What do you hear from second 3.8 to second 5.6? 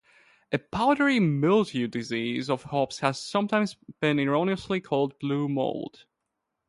been erroneously called blue